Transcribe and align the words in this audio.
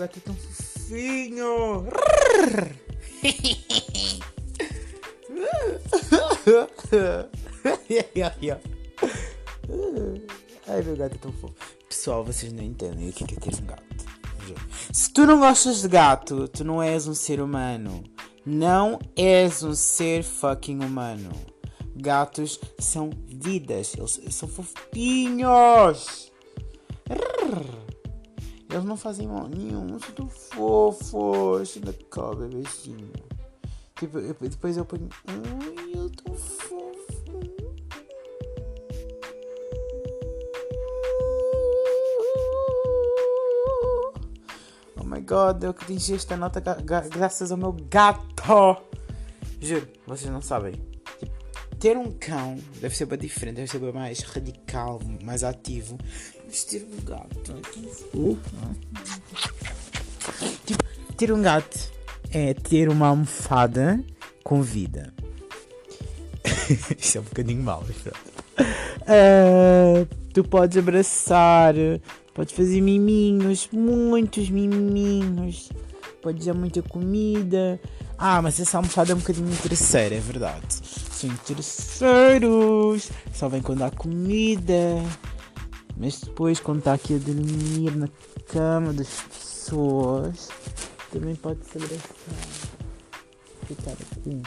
gato 0.00 0.16
é 0.16 0.20
tão 0.20 0.34
fofinho. 0.34 1.86
Ai, 10.66 10.82
meu 10.82 10.96
gato 10.96 11.14
é 11.14 11.18
tão 11.18 11.32
fofo. 11.32 11.54
Pessoal, 11.86 12.24
vocês 12.24 12.50
não 12.52 12.62
entendem 12.62 13.10
o 13.10 13.12
que 13.12 13.24
é, 13.24 13.26
é 13.26 13.40
ter 13.40 13.62
um 13.62 13.66
gato. 13.66 13.82
Se 14.90 15.12
tu 15.12 15.26
não 15.26 15.38
gostas 15.38 15.82
de 15.82 15.88
gato, 15.88 16.48
tu 16.48 16.64
não 16.64 16.82
és 16.82 17.06
um 17.06 17.14
ser 17.14 17.40
humano. 17.42 18.02
Não 18.46 18.98
és 19.14 19.62
um 19.62 19.74
ser 19.74 20.24
fucking 20.24 20.82
humano. 20.82 21.30
Gatos 21.94 22.58
são 22.78 23.10
vidas, 23.26 23.94
eles 23.94 24.34
são 24.34 24.48
fofinhos. 24.48 26.32
Eles 28.70 28.84
não 28.84 28.96
fazem 28.96 29.26
mal 29.26 29.48
nenhum, 29.48 29.98
são 29.98 30.12
tão 30.14 30.28
fofos. 30.28 31.76
Ainda 31.76 31.92
cá, 32.08 32.32
bebezinho. 32.34 33.12
Tipo, 33.96 34.18
eu, 34.18 34.34
depois 34.40 34.76
eu 34.76 34.84
ponho. 34.84 35.08
Ai, 35.26 35.92
eu 35.92 36.08
tô 36.10 36.32
fofo. 36.32 36.80
Oh 44.96 45.04
my 45.04 45.20
god, 45.20 45.64
eu 45.64 45.70
atingi 45.70 46.14
esta 46.14 46.36
nota 46.36 46.60
graças 46.60 47.50
ao 47.50 47.58
meu 47.58 47.72
gato. 47.72 48.80
Juro, 49.60 49.88
vocês 50.06 50.30
não 50.30 50.40
sabem. 50.40 50.74
Tipo, 51.18 51.32
ter 51.80 51.96
um 51.96 52.12
cão 52.12 52.56
deve 52.80 52.96
ser 52.96 53.06
bem 53.06 53.18
diferente, 53.18 53.56
deve 53.56 53.70
ser 53.70 53.80
bem 53.80 53.92
mais 53.92 54.20
radical, 54.20 55.00
mais 55.24 55.42
ativo. 55.42 55.98
Ter 56.50 56.84
um 56.84 57.04
gato 57.04 57.36
tão 57.44 57.62
fofo. 57.62 58.36
Tipo, 60.66 60.84
ter 61.16 61.32
um 61.32 61.40
gato 61.40 61.78
é 62.32 62.54
ter 62.54 62.88
uma 62.88 63.06
almofada 63.06 64.02
com 64.42 64.60
vida. 64.60 65.14
Isso 66.98 67.18
é 67.18 67.20
um 67.20 67.24
bocadinho 67.24 67.62
mal. 67.62 67.84
Uh, 69.02 70.06
tu 70.34 70.42
podes 70.42 70.76
abraçar, 70.76 71.74
podes 72.34 72.52
fazer 72.52 72.80
miminhos, 72.80 73.68
muitos 73.72 74.50
miminhos, 74.50 75.70
podes 76.20 76.46
dar 76.46 76.54
muita 76.54 76.82
comida. 76.82 77.80
Ah, 78.18 78.42
mas 78.42 78.58
essa 78.58 78.76
almofada 78.76 79.12
é 79.12 79.14
um 79.14 79.18
bocadinho 79.18 79.50
interesseira, 79.50 80.16
é 80.16 80.20
verdade. 80.20 80.66
São 80.68 81.30
interesseiros, 81.30 83.08
só 83.32 83.48
vem 83.48 83.62
quando 83.62 83.82
há 83.82 83.90
comida. 83.90 85.00
Mas 86.00 86.18
depois, 86.18 86.58
quando 86.58 86.78
está 86.78 86.94
aqui 86.94 87.14
a 87.14 87.18
dormir 87.18 87.94
na 87.94 88.08
cama 88.46 88.90
das 88.90 89.20
pessoas, 89.20 90.48
também 91.12 91.36
pode 91.36 91.62
se 91.66 91.76
abraçar. 91.76 92.16
Ficar 93.66 93.92
assim. 93.92 94.42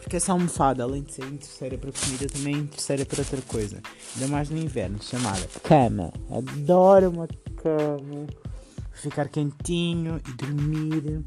Porque 0.00 0.16
essa 0.16 0.30
almofada, 0.30 0.84
além 0.84 1.02
de 1.02 1.12
ser 1.12 1.26
terceira 1.26 1.76
para 1.76 1.90
comida, 1.90 2.28
também 2.28 2.60
é 2.60 2.62
terceira 2.62 3.04
para 3.04 3.22
outra 3.22 3.42
coisa. 3.42 3.82
Ainda 4.14 4.28
mais 4.28 4.48
no 4.48 4.56
inverno, 4.56 5.02
chamada 5.02 5.48
cama. 5.64 6.12
Adoro 6.30 7.10
uma 7.10 7.26
cama. 7.56 8.28
Ficar 8.92 9.28
quentinho 9.28 10.20
e 10.28 10.32
dormir. 10.34 11.24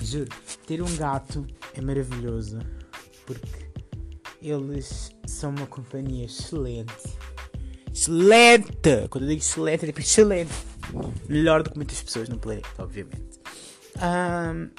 Juro, 0.00 0.30
ter 0.66 0.80
um 0.80 0.96
gato 0.96 1.46
é 1.74 1.82
maravilhoso. 1.82 2.60
Porque 3.26 3.68
eles 4.40 5.17
são 5.38 5.50
uma 5.50 5.66
companhia 5.66 6.26
excelente. 6.26 6.92
Excelente! 7.92 9.08
Quando 9.08 9.24
eu 9.24 9.28
digo 9.28 9.40
excelente, 9.40 9.84
é 9.84 9.86
tipo 9.86 10.00
excelente 10.00 10.52
melhor 11.28 11.62
do 11.62 11.70
que 11.70 11.76
muitas 11.76 12.02
pessoas 12.02 12.28
no 12.28 12.38
planeta, 12.38 12.68
obviamente. 12.78 13.40
Um, 13.96 14.70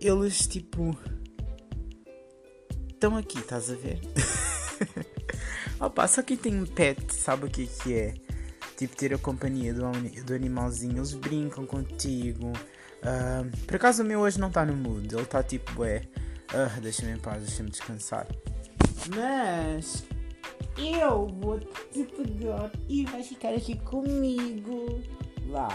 eles, 0.00 0.46
tipo, 0.46 0.96
estão 2.88 3.16
aqui, 3.16 3.38
estás 3.38 3.70
a 3.70 3.74
ver? 3.74 4.00
Opa, 5.78 6.06
só 6.06 6.22
quem 6.22 6.36
tem 6.36 6.60
um 6.60 6.66
pet 6.66 7.14
sabe 7.14 7.46
o 7.46 7.50
que, 7.50 7.66
que 7.66 7.94
é. 7.94 8.14
Tipo, 8.76 8.96
ter 8.96 9.14
a 9.14 9.18
companhia 9.18 9.72
do, 9.74 9.82
do 10.24 10.34
animalzinho. 10.34 10.98
Eles 10.98 11.14
brincam 11.14 11.66
contigo. 11.66 12.52
Por 13.66 13.76
acaso 13.76 14.02
o 14.02 14.06
meu 14.06 14.20
hoje 14.20 14.40
não 14.40 14.48
está 14.48 14.64
no 14.64 14.74
mood. 14.74 15.12
Ele 15.12 15.22
está 15.22 15.42
tipo, 15.42 15.84
é. 15.84 16.02
Uh, 16.52 16.80
deixa-me 16.80 17.12
em 17.12 17.18
paz, 17.18 17.42
deixa-me 17.42 17.70
descansar. 17.70 18.26
Mas 19.08 20.04
eu 20.78 21.26
vou 21.26 21.58
te 21.58 22.04
pegar 22.04 22.70
e 22.88 23.04
vais 23.04 23.26
ficar 23.26 23.54
aqui 23.54 23.76
comigo. 23.78 25.00
Vá. 25.48 25.68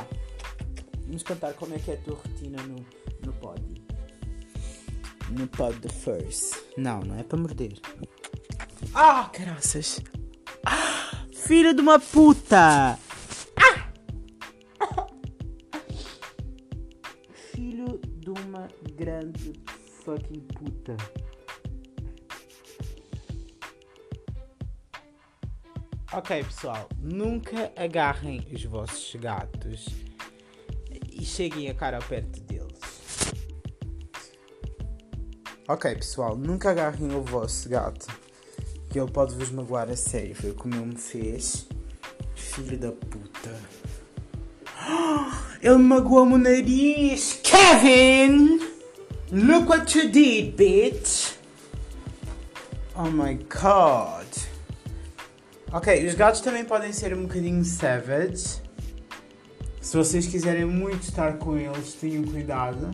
Vamos 1.05 1.23
contar 1.23 1.53
como 1.53 1.73
é 1.73 1.79
que 1.79 1.91
é 1.91 1.93
a 1.95 1.97
tua 1.97 2.15
rotina 2.15 2.61
no, 2.63 2.85
no 3.25 3.33
pod. 3.33 3.61
No 5.31 5.47
pod 5.47 5.77
the 5.79 5.89
first. 5.89 6.55
Não, 6.77 7.01
não 7.01 7.17
é 7.17 7.23
para 7.23 7.37
morder. 7.37 7.73
Ah, 8.93 9.29
caraças. 9.31 10.01
Ah, 10.65 11.25
filho 11.33 11.73
de 11.73 11.81
uma 11.81 11.99
puta. 11.99 12.97
Ah! 12.97 13.91
Filho 17.53 17.99
de 18.17 18.29
uma 18.29 18.67
grande 18.95 19.53
fucking 20.03 20.41
puta. 20.41 20.97
Ok, 26.13 26.41
pessoal, 26.41 26.87
nunca 26.97 27.69
agarrem 27.75 28.47
os 28.53 28.63
vossos 28.63 29.13
gatos 29.19 29.87
e 31.11 31.25
cheguem 31.25 31.69
a 31.69 31.73
cara 31.73 31.99
perto 31.99 32.39
deles. 32.39 32.79
Ok, 35.67 35.93
pessoal, 35.95 36.37
nunca 36.37 36.71
agarrem 36.71 37.13
o 37.13 37.21
vosso 37.21 37.67
gato, 37.67 38.07
que 38.89 38.97
ele 38.97 39.11
pode 39.11 39.35
vos 39.35 39.51
magoar 39.51 39.89
a 39.89 39.97
sério. 39.97 40.33
Foi 40.33 40.53
como 40.53 40.75
ele 40.75 40.85
me 40.85 40.95
fez, 40.95 41.67
filho 42.35 42.77
da 42.77 42.93
puta. 42.93 43.53
Ele 45.61 45.75
magoou-me 45.75 46.35
o 46.35 46.37
nariz, 46.37 47.41
Kevin! 47.43 48.59
Look 49.31 49.69
what 49.69 49.97
you 49.97 50.09
did, 50.09 50.55
bitch! 50.55 51.33
Oh 52.95 53.09
my 53.09 53.33
god! 53.33 54.26
Ok, 55.69 56.07
os 56.07 56.13
gatos 56.13 56.39
também 56.39 56.63
podem 56.63 56.93
ser 56.93 57.13
um 57.13 57.23
bocadinho 57.23 57.63
savage. 57.65 58.61
Se 59.81 59.97
vocês 59.97 60.25
quiserem 60.25 60.63
muito 60.63 61.03
estar 61.03 61.37
com 61.37 61.57
eles, 61.57 61.93
tenham 61.93 62.23
cuidado. 62.23 62.91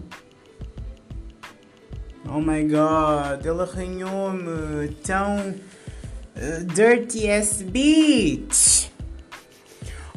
Oh 2.27 2.39
my 2.39 2.63
god, 2.63 3.45
ele 3.45 3.61
arranhou-me. 3.61 4.87
Tão 5.03 5.51
uh, 5.51 6.63
dirty 6.73 7.29
ass 7.29 7.61
bitch. 7.61 8.89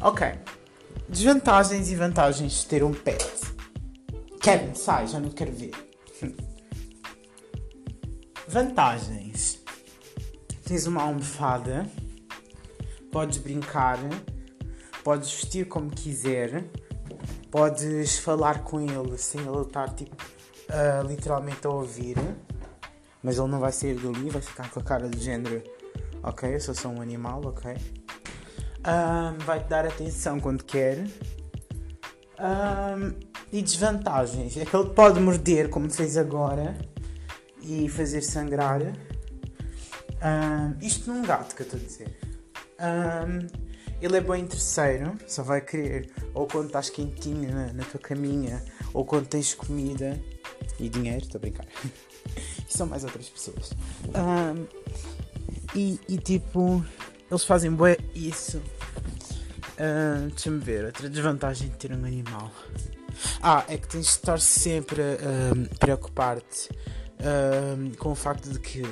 Ok. 0.00 0.26
Desvantagens 1.10 1.90
e 1.90 1.94
vantagens 1.94 2.62
de 2.62 2.66
ter 2.66 2.82
um 2.82 2.94
pet. 2.94 3.26
Kevin, 4.40 4.74
sai, 4.74 5.06
já 5.06 5.20
não 5.20 5.28
quero 5.28 5.52
ver. 5.52 5.72
Vantagens. 8.48 9.60
Tens 10.64 10.86
uma 10.86 11.02
almofada 11.02 11.86
podes 13.16 13.38
brincar, 13.38 13.98
podes 15.02 15.32
vestir 15.32 15.66
como 15.66 15.90
quiser, 15.90 16.64
podes 17.50 18.18
falar 18.18 18.62
com 18.62 18.78
ele 18.78 19.16
sem 19.16 19.40
ele 19.40 19.62
estar 19.62 19.88
tipo, 19.94 20.14
literalmente 21.08 21.66
a 21.66 21.70
ouvir, 21.70 22.18
mas 23.22 23.38
ele 23.38 23.48
não 23.48 23.58
vai 23.58 23.72
sair 23.72 23.94
dali, 23.94 24.28
vai 24.28 24.42
ficar 24.42 24.70
com 24.70 24.80
a 24.80 24.82
cara 24.82 25.08
de 25.08 25.18
género, 25.18 25.62
ok, 26.22 26.56
eu 26.56 26.60
sou 26.60 26.74
só 26.74 26.90
um 26.90 27.00
animal, 27.00 27.40
ok. 27.46 27.74
Um, 28.84 29.38
vai 29.46 29.60
te 29.64 29.68
dar 29.70 29.86
atenção 29.86 30.38
quando 30.38 30.62
quer. 30.62 31.02
E 33.50 33.62
desvantagens 33.62 34.58
é 34.58 34.66
que 34.66 34.76
ele 34.76 34.90
pode 34.90 35.18
morder, 35.20 35.70
como 35.70 35.90
fez 35.90 36.18
agora, 36.18 36.76
e 37.62 37.88
fazer 37.88 38.20
sangrar. 38.20 38.82
Um, 38.82 40.76
isto 40.82 41.10
num 41.10 41.22
gato 41.22 41.56
que 41.56 41.62
eu 41.62 41.64
estou 41.64 41.80
a 41.80 41.82
dizer. 41.82 42.25
Um, 42.78 43.46
ele 44.00 44.16
é 44.16 44.20
bom 44.20 44.34
em 44.34 44.46
terceiro, 44.46 45.16
só 45.26 45.42
vai 45.42 45.60
querer 45.60 46.10
ou 46.34 46.46
quando 46.46 46.66
estás 46.66 46.90
quentinho 46.90 47.50
na, 47.50 47.72
na 47.72 47.84
tua 47.84 47.98
caminha, 47.98 48.62
ou 48.92 49.04
quando 49.04 49.26
tens 49.26 49.54
comida 49.54 50.20
e 50.78 50.88
dinheiro, 50.88 51.24
estou 51.24 51.38
a 51.38 51.40
brincar. 51.40 51.66
e 51.84 51.90
são 52.68 52.86
mais 52.86 53.04
outras 53.04 53.28
pessoas. 53.28 53.70
Um, 54.08 54.66
e, 55.74 55.98
e, 56.08 56.18
tipo, 56.18 56.84
eles 57.30 57.44
fazem 57.44 57.70
bué 57.70 57.96
isso. 58.14 58.58
Uh, 59.78 60.28
Deixa-me 60.28 60.58
ver, 60.58 60.84
outra 60.84 61.08
desvantagem 61.08 61.68
de 61.70 61.76
ter 61.76 61.92
um 61.92 62.04
animal. 62.04 62.52
Ah, 63.42 63.64
é 63.68 63.78
que 63.78 63.88
tens 63.88 64.04
de 64.04 64.10
estar 64.10 64.38
sempre 64.38 65.00
a 65.00 65.78
preocupar-te 65.78 66.68
com 67.98 68.12
o 68.12 68.14
facto 68.14 68.50
de 68.50 68.58
que 68.58 68.82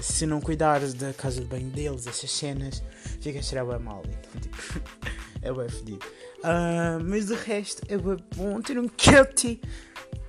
se 0.00 0.24
não 0.26 0.40
cuidares 0.40 0.94
da 0.94 1.12
casa 1.12 1.40
de 1.40 1.46
banho 1.46 1.70
deles, 1.70 2.06
essas 2.06 2.30
cenas, 2.30 2.82
fica 3.26 3.40
a 3.40 3.42
cheirar 3.42 3.66
bem 3.66 3.78
mal. 3.80 4.02
Então, 4.06 4.40
tipo, 4.40 4.56
é 5.42 5.52
bem 5.52 5.68
fedido. 5.68 6.06
Uh, 6.38 7.02
mas 7.04 7.30
o 7.30 7.34
resto 7.34 7.82
é 7.88 7.96
bom 7.98 8.60
ter 8.60 8.78
um 8.78 8.88
guilty 8.88 9.60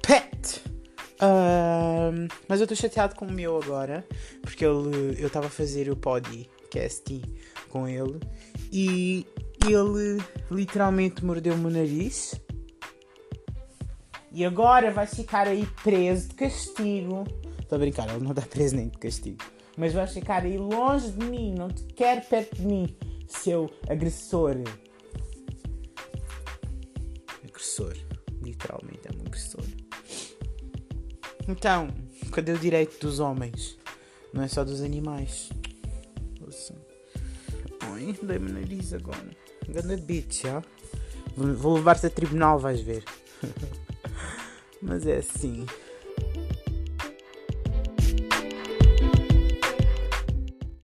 pet. 0.01 0.63
Uh, 1.19 2.27
mas 2.47 2.59
eu 2.59 2.65
estou 2.65 2.75
chateado 2.75 3.15
com 3.15 3.25
o 3.25 3.31
meu 3.31 3.61
agora, 3.61 4.05
porque 4.41 4.65
ele, 4.65 5.15
eu 5.19 5.27
estava 5.27 5.47
a 5.47 5.49
fazer 5.49 5.89
o 5.89 5.95
podcast 5.95 7.21
com 7.69 7.87
ele 7.87 8.19
e 8.71 9.25
ele 9.65 10.23
literalmente 10.49 11.23
mordeu-me 11.23 11.65
o 11.65 11.69
nariz. 11.69 12.39
E 14.31 14.45
agora 14.45 14.91
vai 14.91 15.07
ficar 15.07 15.47
aí 15.47 15.67
preso 15.83 16.29
de 16.29 16.35
castigo. 16.35 17.25
Estou 17.59 17.75
a 17.75 17.79
brincar, 17.79 18.09
ele 18.09 18.23
não 18.23 18.31
está 18.31 18.43
preso 18.43 18.75
nem 18.75 18.87
de 18.89 18.97
castigo. 18.97 19.43
Mas 19.77 19.93
vai 19.93 20.07
ficar 20.07 20.43
aí 20.43 20.57
longe 20.57 21.11
de 21.11 21.23
mim, 21.23 21.53
não 21.53 21.69
te 21.69 21.83
quero 21.93 22.21
perto 22.25 22.55
de 22.55 22.65
mim, 22.65 22.97
seu 23.27 23.69
agressor. 23.87 24.55
Agressor. 27.47 27.95
Literalmente 28.41 29.01
é 29.07 29.11
um 29.15 29.27
agressor. 29.27 29.63
Então, 31.47 31.89
cadê 32.31 32.53
o 32.53 32.57
direito 32.57 32.99
dos 32.99 33.19
homens? 33.19 33.77
Não 34.33 34.43
é 34.43 34.47
só 34.47 34.65
dos 34.65 34.81
animais. 34.81 35.49
Ouça. 36.41 36.73
Ai, 37.81 38.17
dei-me 38.23 38.51
nariz 38.51 38.93
agora. 38.93 39.29
Ganda 39.69 39.95
bitch, 39.95 40.41
já. 40.41 40.63
Vou 41.35 41.75
levar-te 41.75 42.07
a 42.07 42.09
tribunal, 42.09 42.57
vais 42.57 42.81
ver. 42.81 43.03
Mas 44.81 45.05
é 45.05 45.17
assim. 45.17 45.65